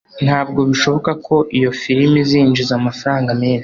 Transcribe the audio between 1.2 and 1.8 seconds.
ko iyo